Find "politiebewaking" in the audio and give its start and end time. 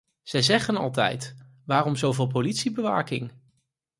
2.27-3.31